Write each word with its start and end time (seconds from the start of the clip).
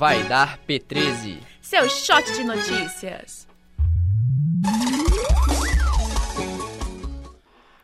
vai 0.00 0.26
dar 0.26 0.58
P13. 0.66 1.42
Seu 1.60 1.86
shot 1.90 2.24
de 2.32 2.42
notícias. 2.42 3.46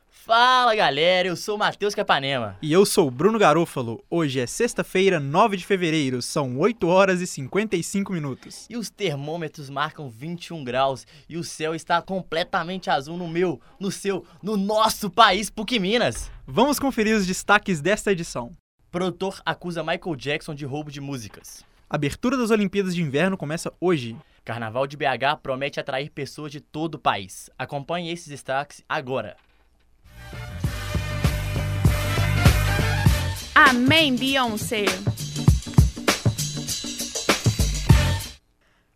Fala 0.09 0.75
galera, 0.75 1.29
eu 1.29 1.37
sou 1.37 1.57
o 1.57 1.59
Matheus 1.59 1.95
Capanema. 1.95 2.57
E 2.63 2.73
eu 2.73 2.87
sou 2.87 3.09
o 3.09 3.11
Bruno 3.11 3.39
Garofalo. 3.39 4.03
Hoje 4.09 4.41
é 4.41 4.47
sexta-feira, 4.47 5.21
9 5.21 5.59
de 5.59 5.67
fevereiro, 5.67 6.23
são 6.23 6.59
8 6.59 6.89
horas 6.89 7.21
e 7.21 7.27
55 7.27 8.11
minutos. 8.15 8.67
E 8.71 8.79
os 8.79 8.89
termômetros 8.89 9.69
marcam 9.69 10.09
21 10.09 10.65
graus 10.65 11.07
e 11.29 11.37
o 11.37 11.45
céu 11.45 11.75
está 11.75 12.01
completamente 12.01 12.89
azul 12.89 13.19
no 13.19 13.29
meu, 13.29 13.61
no 13.79 13.91
seu, 13.91 14.25
no 14.43 14.57
nosso 14.57 15.11
país, 15.11 15.51
PUC 15.51 15.79
Minas. 15.79 16.31
Vamos 16.47 16.79
conferir 16.79 17.15
os 17.15 17.27
destaques 17.27 17.83
desta 17.83 18.11
edição. 18.11 18.57
Produtor 18.91 19.43
acusa 19.45 19.83
Michael 19.83 20.17
Jackson 20.17 20.55
de 20.55 20.65
roubo 20.65 20.91
de 20.91 21.03
músicas. 21.03 21.63
A 21.89 21.95
abertura 21.95 22.37
das 22.37 22.51
Olimpíadas 22.51 22.97
de 22.97 23.01
Inverno 23.01 23.37
começa 23.37 23.73
hoje. 23.81 24.17
Carnaval 24.45 24.89
de 24.89 24.97
BH 24.97 25.39
promete 25.41 25.79
atrair 25.79 26.11
pessoas 26.11 26.51
de 26.51 26.61
todo 26.61 26.97
o 26.97 26.99
país. 26.99 27.49
Acompanhe 27.57 28.11
esses 28.11 28.27
destaques 28.27 28.83
agora. 28.89 29.37
Amém, 33.55 34.17
Beyoncé. 34.17 34.87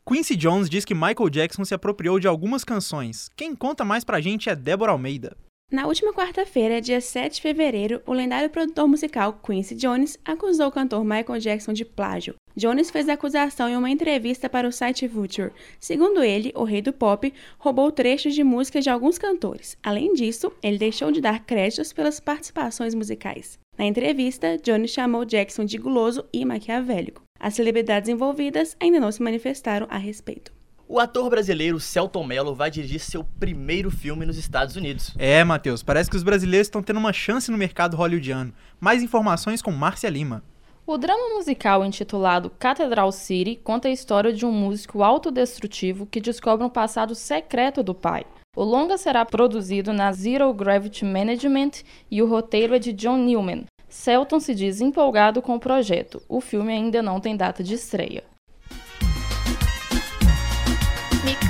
Quincy 0.05 0.35
Jones 0.35 0.69
diz 0.69 0.85
que 0.85 0.93
Michael 0.93 1.31
Jackson 1.31 1.65
se 1.65 1.73
apropriou 1.73 2.19
de 2.19 2.27
algumas 2.27 2.65
canções. 2.65 3.31
Quem 3.37 3.55
conta 3.55 3.85
mais 3.85 4.03
pra 4.03 4.21
gente 4.21 4.51
é 4.51 4.57
Débora 4.57 4.91
Almeida. 4.91 5.37
Na 5.71 5.87
última 5.87 6.13
quarta-feira, 6.13 6.81
dia 6.81 7.01
7 7.01 7.35
de 7.35 7.41
fevereiro, 7.41 8.03
o 8.05 8.13
lendário 8.13 8.51
produtor 8.51 8.89
musical 8.89 9.35
Quincy 9.35 9.77
Jones 9.77 10.19
acusou 10.25 10.67
o 10.67 10.73
cantor 10.73 11.05
Michael 11.05 11.39
Jackson 11.39 11.73
de 11.73 11.85
plágio. 11.85 12.35
Jones 12.57 12.91
fez 12.91 13.09
a 13.09 13.13
acusação 13.13 13.69
em 13.69 13.77
uma 13.77 13.89
entrevista 13.89 14.49
para 14.49 14.67
o 14.67 14.73
site 14.73 15.07
Vulture. 15.07 15.53
Segundo 15.79 16.25
ele, 16.25 16.53
o 16.57 16.65
rei 16.65 16.83
do 16.83 16.93
pop 16.93 17.33
roubou 17.57 17.93
trechos 17.93 18.35
de 18.35 18.43
músicas 18.43 18.83
de 18.83 18.91
alguns 18.91 19.17
cantores. 19.17 19.79
Além 19.81 20.13
disso, 20.13 20.51
ele 20.61 20.77
deixou 20.77 21.13
de 21.13 21.21
dar 21.21 21.45
créditos 21.45 21.93
pelas 21.93 22.19
participações 22.19 22.93
musicais. 22.93 23.57
Na 23.79 23.87
entrevista, 23.87 24.59
Jones 24.59 24.91
chamou 24.91 25.25
Jackson 25.25 25.65
de 25.65 25.79
guloso 25.79 26.25
e 26.33 26.45
maquiavélico. 26.45 27.23
As 27.39 27.55
celebridades 27.55 28.09
envolvidas 28.09 28.77
ainda 28.81 28.99
não 28.99 29.13
se 29.13 29.23
manifestaram 29.23 29.87
a 29.89 29.99
respeito. 29.99 30.53
O 30.93 30.99
ator 30.99 31.31
brasileiro 31.31 31.79
Celton 31.79 32.25
Mello 32.25 32.53
vai 32.53 32.69
dirigir 32.69 32.99
seu 32.99 33.23
primeiro 33.23 33.93
filme 33.93 34.27
nos 34.27 34.37
Estados 34.37 34.75
Unidos. 34.75 35.15
É, 35.17 35.45
Matheus, 35.45 35.85
parece 35.85 36.11
que 36.11 36.17
os 36.17 36.25
brasileiros 36.25 36.67
estão 36.67 36.83
tendo 36.83 36.99
uma 36.99 37.13
chance 37.13 37.49
no 37.49 37.57
mercado 37.57 37.97
hollywoodiano. 37.97 38.53
Mais 38.81 39.01
informações 39.01 39.63
com 39.63 39.71
Márcia 39.71 40.11
Lima. 40.11 40.43
O 40.85 40.99
drama 40.99 41.37
musical 41.37 41.85
intitulado 41.85 42.51
Catedral 42.59 43.13
City 43.13 43.55
conta 43.63 43.87
a 43.87 43.93
história 43.93 44.33
de 44.33 44.45
um 44.45 44.51
músico 44.51 45.05
autodestrutivo 45.05 46.07
que 46.07 46.21
descobre 46.21 46.67
um 46.67 46.69
passado 46.69 47.15
secreto 47.15 47.85
do 47.85 47.95
pai. 47.95 48.27
O 48.57 48.65
longa 48.65 48.99
será 48.99 49.25
produzido 49.25 49.93
na 49.93 50.11
Zero 50.11 50.53
Gravity 50.53 51.05
Management 51.05 51.85
e 52.11 52.21
o 52.21 52.27
roteiro 52.27 52.75
é 52.75 52.81
de 52.81 52.93
John 52.93 53.19
Newman. 53.19 53.65
Celton 53.89 54.41
se 54.41 54.57
diz 54.57 54.81
empolgado 54.81 55.41
com 55.41 55.55
o 55.55 55.61
projeto. 55.61 56.21
O 56.29 56.41
filme 56.41 56.73
ainda 56.73 57.01
não 57.01 57.21
tem 57.21 57.37
data 57.37 57.63
de 57.63 57.75
estreia. 57.75 58.25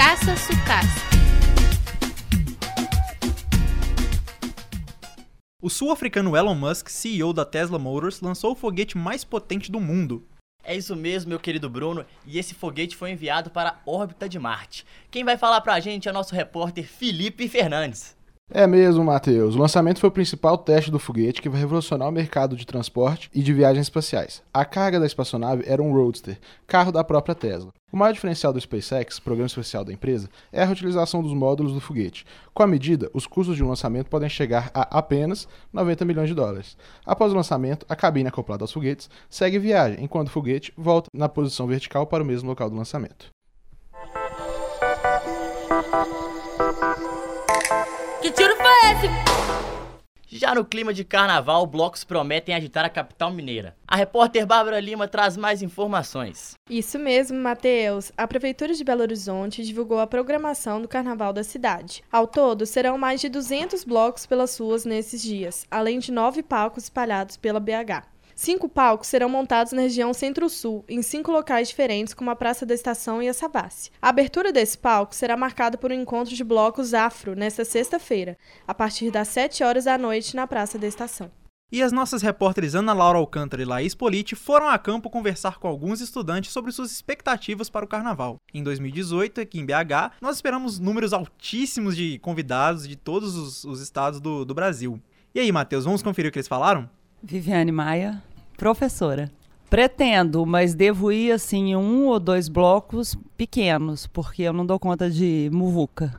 Mikasa 0.01 0.34
Sukasa. 0.34 0.89
O 5.61 5.69
sul-africano 5.69 6.34
Elon 6.34 6.55
Musk, 6.55 6.89
CEO 6.89 7.34
da 7.34 7.45
Tesla 7.45 7.79
Motors, 7.79 8.23
lançou 8.23 8.53
o 8.53 8.55
foguete 8.55 8.97
mais 8.97 9.25
potente 9.25 9.71
do 9.71 9.78
mundo. 9.78 10.27
É 10.65 10.75
isso 10.75 10.97
mesmo, 10.97 11.28
meu 11.28 11.39
querido 11.39 11.69
Bruno, 11.69 12.06
e 12.27 12.39
esse 12.39 12.55
foguete 12.55 12.97
foi 12.97 13.11
enviado 13.11 13.51
para 13.51 13.69
a 13.69 13.78
órbita 13.84 14.27
de 14.27 14.39
Marte. 14.39 14.87
Quem 15.10 15.22
vai 15.22 15.37
falar 15.37 15.60
pra 15.60 15.78
gente 15.81 16.09
é 16.09 16.10
o 16.10 16.15
nosso 16.15 16.34
repórter 16.34 16.89
Felipe 16.89 17.47
Fernandes. 17.47 18.16
É 18.53 18.66
mesmo, 18.66 19.05
Matheus. 19.05 19.55
O 19.55 19.59
lançamento 19.59 20.00
foi 20.00 20.09
o 20.09 20.12
principal 20.12 20.59
teste 20.59 20.91
do 20.91 20.99
foguete 20.99 21.41
que 21.41 21.49
vai 21.49 21.61
revolucionar 21.61 22.09
o 22.09 22.12
mercado 22.12 22.56
de 22.56 22.66
transporte 22.66 23.31
e 23.33 23.43
de 23.43 23.53
viagens 23.53 23.87
espaciais. 23.87 24.43
A 24.53 24.65
carga 24.65 24.99
da 24.99 25.06
espaçonave 25.06 25.62
era 25.66 25.81
um 25.81 25.93
Roadster, 25.93 26.37
carro 26.66 26.91
da 26.91 27.05
própria 27.05 27.33
Tesla. 27.33 27.72
O 27.93 27.97
maior 27.97 28.12
diferencial 28.12 28.53
do 28.53 28.60
SpaceX, 28.60 29.21
programa 29.21 29.47
especial 29.47 29.84
da 29.84 29.93
empresa, 29.93 30.28
é 30.53 30.62
a 30.62 30.65
reutilização 30.65 31.22
dos 31.22 31.33
módulos 31.33 31.72
do 31.72 31.81
foguete. 31.81 32.27
Com 32.53 32.65
a 32.65 32.66
medida, 32.66 33.09
os 33.15 33.25
custos 33.25 33.55
de 33.55 33.62
um 33.62 33.69
lançamento 33.69 34.09
podem 34.09 34.28
chegar 34.28 34.69
a 34.75 34.99
apenas 34.99 35.47
90 35.72 36.05
milhões 36.05 36.28
de 36.28 36.34
dólares. 36.34 36.77
Após 37.06 37.33
o 37.33 37.37
lançamento, 37.37 37.87
a 37.89 37.94
cabine 37.94 38.28
acoplada 38.28 38.65
aos 38.65 38.72
foguetes 38.72 39.09
segue 39.28 39.60
viagem, 39.60 40.03
enquanto 40.03 40.27
o 40.27 40.33
foguete 40.33 40.72
volta 40.77 41.09
na 41.15 41.28
posição 41.28 41.69
vertical 41.69 42.05
para 42.05 42.25
o 42.25 42.27
mesmo 42.27 42.49
local 42.49 42.69
do 42.69 42.77
lançamento. 42.77 43.27
Que 48.20 48.31
tiro 48.31 48.54
foi 48.54 48.66
esse? 48.92 49.31
Já 50.26 50.54
no 50.54 50.64
clima 50.64 50.92
de 50.92 51.04
carnaval, 51.04 51.66
blocos 51.66 52.04
prometem 52.04 52.54
agitar 52.54 52.84
a 52.84 52.91
capital 52.91 53.32
mineira. 53.32 53.75
A 53.88 53.97
repórter 53.97 54.47
Bárbara 54.47 54.78
Lima 54.78 55.08
traz 55.08 55.36
mais 55.38 55.62
informações. 55.62 56.54
Isso 56.69 56.98
mesmo, 56.98 57.38
Matheus. 57.41 58.12
A 58.16 58.28
Prefeitura 58.28 58.75
de 58.75 58.84
Belo 58.84 59.00
Horizonte 59.00 59.64
divulgou 59.64 59.98
a 59.98 60.06
programação 60.06 60.82
do 60.82 60.86
Carnaval 60.86 61.32
da 61.32 61.42
cidade. 61.42 62.04
Ao 62.12 62.26
todo, 62.26 62.66
serão 62.66 62.98
mais 62.98 63.22
de 63.22 63.28
200 63.30 63.84
blocos 63.84 64.26
pelas 64.26 64.56
ruas 64.59 64.84
nesses 64.84 65.22
dias, 65.22 65.66
além 65.70 65.98
de 65.98 66.12
nove 66.12 66.42
palcos 66.42 66.84
espalhados 66.84 67.36
pela 67.38 67.59
BH. 67.59 68.04
Cinco 68.43 68.71
palcos 68.71 69.09
serão 69.09 69.28
montados 69.28 69.75
na 69.75 69.83
região 69.83 70.15
Centro-Sul, 70.15 70.83
em 70.89 71.03
cinco 71.03 71.31
locais 71.31 71.69
diferentes, 71.69 72.15
como 72.15 72.31
a 72.31 72.34
Praça 72.34 72.65
da 72.65 72.73
Estação 72.73 73.23
e 73.23 73.28
a 73.28 73.34
Savassi. 73.34 73.91
A 74.01 74.09
abertura 74.09 74.51
desse 74.51 74.78
palco 74.78 75.15
será 75.15 75.37
marcada 75.37 75.77
por 75.77 75.93
um 75.93 75.95
encontro 75.95 76.34
de 76.34 76.43
blocos 76.43 76.95
afro 76.95 77.37
nesta 77.37 77.67
sexta-feira, 77.67 78.39
a 78.67 78.73
partir 78.73 79.11
das 79.11 79.28
7 79.28 79.62
horas 79.62 79.84
da 79.84 79.99
noite 79.99 80.34
na 80.34 80.47
Praça 80.47 80.78
da 80.78 80.87
Estação. 80.87 81.31
E 81.71 81.83
as 81.83 81.93
nossas 81.93 82.23
repórteres 82.23 82.75
Ana 82.75 82.95
Laura 82.95 83.19
Alcântara 83.19 83.61
e 83.61 83.67
Laís 83.67 83.95
Politi 83.95 84.34
foram 84.34 84.71
a 84.71 84.78
campo 84.78 85.11
conversar 85.11 85.59
com 85.59 85.69
alguns 85.69 86.01
estudantes 86.01 86.51
sobre 86.51 86.72
suas 86.72 86.91
expectativas 86.91 87.69
para 87.69 87.84
o 87.84 87.89
carnaval. 87.89 88.39
Em 88.55 88.62
2018, 88.62 89.43
aqui 89.43 89.61
em 89.61 89.67
BH, 89.67 90.17
nós 90.19 90.37
esperamos 90.37 90.78
números 90.78 91.12
altíssimos 91.12 91.95
de 91.95 92.19
convidados 92.21 92.89
de 92.89 92.97
todos 92.97 93.37
os, 93.37 93.65
os 93.65 93.83
estados 93.83 94.19
do, 94.19 94.47
do 94.47 94.55
Brasil. 94.55 94.99
E 95.34 95.41
aí, 95.41 95.53
Matheus, 95.53 95.84
vamos 95.84 96.03
conferir 96.03 96.31
o 96.31 96.33
que 96.33 96.39
eles 96.39 96.49
falaram? 96.49 96.89
Viviane 97.22 97.71
Maia, 97.71 98.22
professora. 98.60 99.32
Pretendo, 99.71 100.44
mas 100.44 100.75
devo 100.75 101.10
ir 101.10 101.32
assim 101.32 101.71
em 101.71 101.76
um 101.76 102.09
ou 102.09 102.21
dois 102.21 102.47
blocos 102.47 103.16
pequenos, 103.34 104.06
porque 104.06 104.43
eu 104.43 104.53
não 104.53 104.66
dou 104.66 104.78
conta 104.78 105.09
de 105.09 105.48
muvuca. 105.50 106.12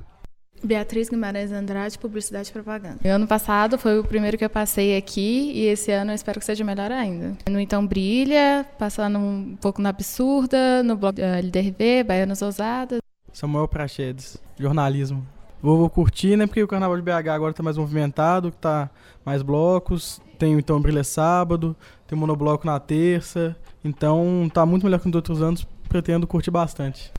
Beatriz 0.63 1.07
Guimarães 1.07 1.52
Andrade, 1.52 2.00
Publicidade 2.00 2.50
e 2.50 2.52
Propaganda. 2.52 2.97
O 3.03 3.07
ano 3.07 3.28
passado 3.28 3.78
foi 3.78 4.00
o 4.00 4.03
primeiro 4.03 4.40
que 4.40 4.46
eu 4.46 4.50
passei 4.50 4.97
aqui 4.97 5.52
e 5.53 5.66
esse 5.68 5.91
ano 5.91 6.12
eu 6.12 6.16
espero 6.16 6.40
que 6.40 6.46
seja 6.46 6.63
melhor 6.63 6.91
ainda. 6.91 7.38
No 7.47 7.59
Então 7.59 7.85
Brilha, 7.85 8.66
passando 8.79 9.19
um 9.19 9.56
pouco 9.62 9.79
na 9.79 9.90
Absurda, 9.90 10.81
no 10.81 10.96
blog 10.96 11.22
uh, 11.22 11.23
LDRV, 11.23 12.03
Baianas 12.06 12.41
Ousadas. 12.41 13.00
Samuel 13.31 13.68
Prachedes, 13.68 14.38
jornalismo. 14.58 15.23
Vou, 15.62 15.78
vou 15.78 15.90
curtir, 15.91 16.35
né, 16.35 16.47
porque 16.47 16.63
o 16.63 16.68
Carnaval 16.68 16.97
de 16.97 17.03
BH 17.03 17.29
agora 17.29 17.52
está 17.52 17.62
mais 17.62 17.78
movimentado, 17.78 18.50
tá 18.50 18.90
mais 19.23 19.44
blocos, 19.44 20.19
tem 20.41 20.56
o 20.56 20.59
Então 20.59 20.81
Brilha 20.81 21.03
sábado, 21.03 21.75
tem 22.11 22.19
monobloco 22.19 22.67
na 22.67 22.77
terça, 22.77 23.55
então 23.85 24.51
tá 24.53 24.66
muito 24.66 24.83
melhor 24.83 24.99
que 24.99 25.07
nos 25.07 25.16
outros 25.16 25.41
anos, 25.41 25.66
pretendo 25.88 26.27
curtir 26.27 26.51
bastante. 26.51 27.09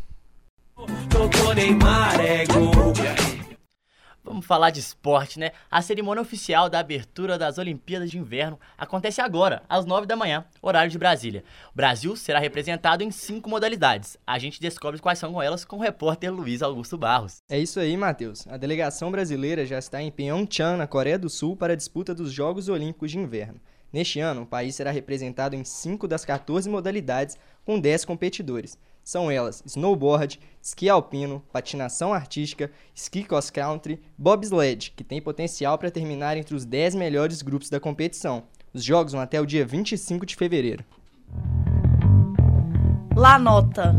Vamos 4.23 4.45
falar 4.45 4.69
de 4.69 4.81
esporte, 4.81 5.39
né? 5.39 5.53
A 5.71 5.81
cerimônia 5.81 6.21
oficial 6.21 6.69
da 6.69 6.79
abertura 6.79 7.39
das 7.39 7.57
Olimpíadas 7.57 8.11
de 8.11 8.19
Inverno 8.19 8.61
acontece 8.77 9.23
agora, 9.23 9.63
às 9.67 9.87
9 9.87 10.07
da 10.07 10.15
manhã, 10.15 10.45
horário 10.61 10.91
de 10.91 10.99
Brasília. 10.99 11.43
O 11.73 11.77
Brasil 11.77 12.15
será 12.15 12.39
representado 12.39 13.03
em 13.03 13.11
cinco 13.11 13.49
modalidades. 13.49 14.19
A 14.27 14.39
gente 14.39 14.61
descobre 14.61 15.01
quais 15.01 15.19
são 15.19 15.41
elas 15.41 15.65
com 15.65 15.77
o 15.77 15.81
repórter 15.81 16.31
Luiz 16.31 16.61
Augusto 16.61 16.99
Barros. 16.99 17.39
É 17.51 17.59
isso 17.59 17.81
aí, 17.81 17.97
Matheus. 17.97 18.47
A 18.47 18.59
delegação 18.59 19.11
brasileira 19.11 19.65
já 19.65 19.79
está 19.79 20.03
em 20.03 20.11
Pyeongchang, 20.11 20.77
na 20.77 20.87
Coreia 20.87 21.19
do 21.19 21.31
Sul, 21.31 21.57
para 21.57 21.73
a 21.73 21.77
disputa 21.77 22.15
dos 22.15 22.31
Jogos 22.31 22.69
Olímpicos 22.69 23.11
de 23.11 23.19
Inverno. 23.19 23.59
Neste 23.93 24.21
ano, 24.21 24.43
o 24.43 24.47
país 24.47 24.75
será 24.75 24.91
representado 24.91 25.55
em 25.55 25.65
5 25.65 26.09
das 26.09 26.25
14 26.25 26.69
modalidades, 26.69 27.37
com 27.65 27.79
10 27.79 28.07
competidores. 28.07 28.79
São 29.05 29.31
elas 29.31 29.63
snowboard, 29.67 30.41
esqui 30.63 30.89
alpino, 30.89 31.43
patinação 31.53 32.15
artística, 32.15 32.71
ski 32.95 33.23
cross 33.25 33.51
country, 33.51 34.01
bobsled, 34.17 34.93
que 34.97 35.05
tem 35.05 35.21
potencial 35.21 35.77
para 35.77 35.91
terminar 35.91 36.37
entre 36.37 36.55
os 36.55 36.65
10 36.65 36.95
melhores 36.95 37.43
grupos 37.43 37.69
da 37.69 37.81
competição. 37.81 38.45
Os 38.73 38.83
jogos 38.83 39.13
vão 39.13 39.21
até 39.21 39.41
o 39.41 39.45
dia 39.45 39.67
25 39.67 40.25
de 40.25 40.37
fevereiro. 40.37 40.85
La 43.15 43.39
nota. 43.39 43.95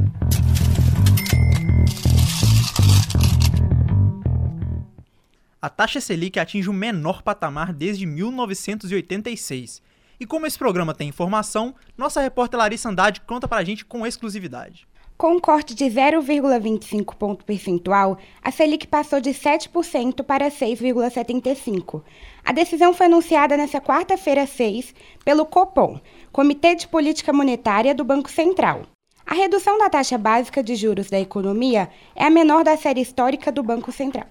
A 5.63 5.69
taxa 5.69 6.01
Selic 6.01 6.37
atinge 6.37 6.69
o 6.69 6.73
menor 6.73 7.21
patamar 7.21 7.71
desde 7.71 8.05
1986. 8.05 9.81
E 10.19 10.25
como 10.25 10.45
esse 10.45 10.59
programa 10.59 10.93
tem 10.93 11.07
informação, 11.07 11.73
nossa 11.97 12.19
repórter 12.19 12.59
Larissa 12.59 12.89
Andrade 12.89 13.21
conta 13.21 13.47
pra 13.47 13.63
gente 13.63 13.85
com 13.85 14.05
exclusividade. 14.05 14.85
Com 15.17 15.35
um 15.35 15.39
corte 15.39 15.73
de 15.73 15.85
0,25 15.85 17.15
ponto 17.15 17.45
percentual, 17.45 18.17
a 18.43 18.51
Selic 18.51 18.87
passou 18.87 19.21
de 19.21 19.29
7% 19.29 20.21
para 20.23 20.51
6,75%. 20.51 22.03
A 22.43 22.51
decisão 22.51 22.93
foi 22.93 23.05
anunciada 23.05 23.55
nesta 23.55 23.79
quarta-feira 23.79 24.45
6 24.45 24.93
pelo 25.23 25.45
Copom, 25.45 25.97
Comitê 26.29 26.75
de 26.75 26.89
Política 26.89 27.31
Monetária 27.31 27.95
do 27.95 28.03
Banco 28.03 28.29
Central. 28.29 28.81
A 29.25 29.33
redução 29.33 29.77
da 29.77 29.89
taxa 29.89 30.17
básica 30.17 30.61
de 30.61 30.75
juros 30.75 31.09
da 31.09 31.21
economia 31.21 31.89
é 32.13 32.25
a 32.25 32.29
menor 32.29 32.65
da 32.65 32.75
série 32.75 32.99
histórica 32.99 33.49
do 33.49 33.63
Banco 33.63 33.93
Central. 33.93 34.27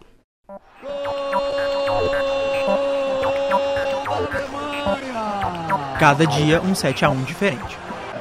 Cada 6.02 6.26
dia 6.26 6.60
um 6.60 6.74
7 6.74 7.04
a 7.04 7.10
1 7.10 7.22
diferente. 7.22 7.78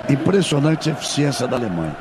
Impressionante 0.07 0.87
a 0.87 0.93
eficiência 0.93 1.47
da 1.47 1.57
Alemanha. 1.57 1.97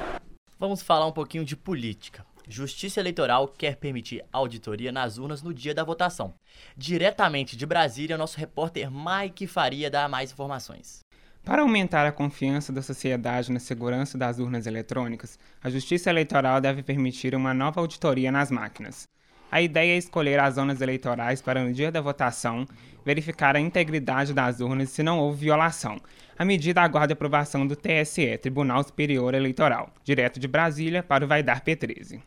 Vamos 0.59 0.83
falar 0.83 1.07
um 1.07 1.11
pouquinho 1.11 1.43
de 1.43 1.57
política. 1.57 2.23
Justiça 2.47 3.01
Eleitoral 3.01 3.49
quer 3.49 3.77
permitir 3.77 4.23
auditoria 4.31 4.93
nas 4.93 5.17
urnas 5.17 5.43
no 5.43 5.55
dia 5.55 5.73
da 5.75 5.83
votação. 5.83 6.35
Diretamente 6.77 7.57
de 7.57 7.65
Brasília, 7.65 8.19
nosso 8.19 8.39
repórter 8.39 8.91
Mike 8.91 9.47
Faria 9.47 9.91
dá 9.91 10.07
mais 10.07 10.33
informações. 10.33 11.01
Para 11.43 11.63
aumentar 11.63 12.07
a 12.07 12.13
confiança 12.13 12.71
da 12.71 12.83
sociedade 12.83 13.51
na 13.51 13.59
segurança 13.59 14.19
das 14.19 14.39
urnas 14.39 14.67
eletrônicas, 14.67 15.39
a 15.65 15.71
Justiça 15.71 16.11
Eleitoral 16.11 16.61
deve 16.61 16.83
permitir 16.83 17.35
uma 17.35 17.55
nova 17.55 17.81
auditoria 17.81 18.31
nas 18.31 18.51
máquinas. 18.51 19.09
A 19.53 19.61
ideia 19.61 19.95
é 19.95 19.97
escolher 19.97 20.39
as 20.39 20.55
zonas 20.55 20.81
eleitorais 20.81 21.43
para, 21.43 21.65
no 21.65 21.73
dia 21.73 21.91
da 21.91 22.01
votação, 22.01 22.65
verificar 23.05 23.57
a 23.57 23.61
integridade 23.61 24.33
das 24.33 24.61
urnas 24.61 24.91
se 24.91 25.03
não 25.03 25.19
houve 25.19 25.41
violação. 25.41 26.01
A 26.39 26.45
medida 26.45 26.81
aguarda 26.81 27.15
aprovação 27.15 27.67
do 27.67 27.75
TSE, 27.75 28.39
Tribunal 28.39 28.85
Superior 28.85 29.35
Eleitoral, 29.35 29.93
direto 30.05 30.39
de 30.39 30.47
Brasília 30.47 31.03
para 31.03 31.25
o 31.25 31.29
Vaidar 31.29 31.65
P13. 31.65 32.21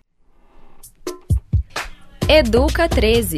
Educa 2.28 2.90
13. 2.90 3.38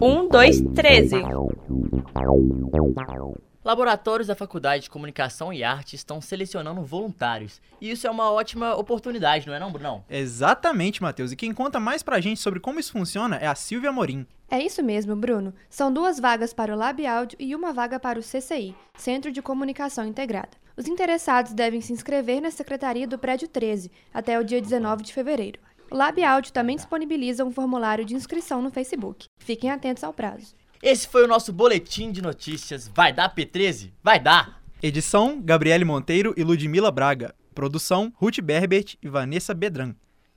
1, 0.00 0.28
2, 0.28 0.60
13. 0.74 1.16
Laboratórios 3.66 4.28
da 4.28 4.36
Faculdade 4.36 4.84
de 4.84 4.90
Comunicação 4.90 5.52
e 5.52 5.64
Arte 5.64 5.96
estão 5.96 6.20
selecionando 6.20 6.82
voluntários. 6.82 7.60
E 7.80 7.90
isso 7.90 8.06
é 8.06 8.10
uma 8.12 8.30
ótima 8.30 8.76
oportunidade, 8.76 9.44
não 9.48 9.54
é 9.54 9.58
não, 9.58 9.72
Brunão? 9.72 10.04
Exatamente, 10.08 11.02
Matheus. 11.02 11.32
E 11.32 11.36
quem 11.36 11.52
conta 11.52 11.80
mais 11.80 12.00
pra 12.00 12.20
gente 12.20 12.40
sobre 12.40 12.60
como 12.60 12.78
isso 12.78 12.92
funciona 12.92 13.34
é 13.38 13.48
a 13.48 13.56
Silvia 13.56 13.90
Morim. 13.90 14.24
É 14.48 14.62
isso 14.62 14.84
mesmo, 14.84 15.16
Bruno. 15.16 15.52
São 15.68 15.92
duas 15.92 16.20
vagas 16.20 16.52
para 16.52 16.72
o 16.72 16.78
Lab 16.78 17.04
Áudio 17.04 17.36
e 17.40 17.56
uma 17.56 17.72
vaga 17.72 17.98
para 17.98 18.20
o 18.20 18.22
CCI, 18.22 18.72
Centro 18.96 19.32
de 19.32 19.42
Comunicação 19.42 20.06
Integrada. 20.06 20.56
Os 20.76 20.86
interessados 20.86 21.52
devem 21.52 21.80
se 21.80 21.92
inscrever 21.92 22.40
na 22.40 22.52
Secretaria 22.52 23.08
do 23.08 23.18
Prédio 23.18 23.48
13 23.48 23.90
até 24.14 24.38
o 24.38 24.44
dia 24.44 24.62
19 24.62 25.02
de 25.02 25.12
fevereiro. 25.12 25.58
O 25.90 25.96
Lab 25.96 26.22
Áudio 26.22 26.52
também 26.52 26.76
disponibiliza 26.76 27.44
um 27.44 27.50
formulário 27.50 28.04
de 28.04 28.14
inscrição 28.14 28.62
no 28.62 28.70
Facebook. 28.70 29.26
Fiquem 29.40 29.72
atentos 29.72 30.04
ao 30.04 30.12
prazo. 30.12 30.54
Esse 30.82 31.08
foi 31.08 31.24
o 31.24 31.28
nosso 31.28 31.52
boletim 31.52 32.10
de 32.12 32.22
notícias. 32.22 32.88
Vai 32.88 33.12
dar 33.12 33.34
P13? 33.34 33.92
Vai 34.02 34.18
dar! 34.20 34.62
Edição: 34.82 35.40
Gabriele 35.42 35.84
Monteiro 35.84 36.34
e 36.36 36.44
Ludmila 36.44 36.90
Braga. 36.90 37.34
Produção: 37.54 38.12
Ruth 38.16 38.40
Berbert 38.40 38.96
e 39.02 39.08
Vanessa 39.08 39.54
Bedran. 39.54 39.94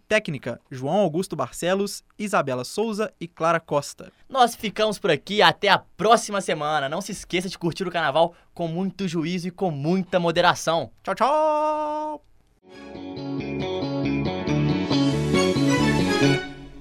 Técnica: 0.08 0.60
João 0.72 0.96
Augusto 0.96 1.36
Barcelos, 1.36 2.04
Isabela 2.18 2.64
Souza 2.64 3.14
e 3.20 3.28
Clara 3.28 3.60
Costa. 3.60 4.12
Nós 4.28 4.56
ficamos 4.56 4.98
por 4.98 5.12
aqui 5.12 5.42
até 5.42 5.68
a 5.68 5.78
próxima 5.78 6.42
semana. 6.42 6.90
Não 6.90 7.02
se 7.02 7.12
esqueça 7.12 7.48
de 7.48 7.58
curtir 7.58 7.88
o 7.88 7.92
carnaval 7.92 8.34
com 8.54 8.68
muito 8.68 9.08
juízo 9.08 9.50
e 9.50 9.52
com 9.52 9.70
muita 9.70 10.20
moderação. 10.20 10.92
Tchau, 11.04 11.16
tchau! 11.16 12.26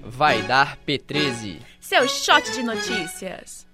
Vai 0.05 0.43
dar 0.43 0.79
P13. 0.87 1.61
Seu 1.89 2.07
shot 2.07 2.53
de 2.53 2.63
notícias. 2.63 3.68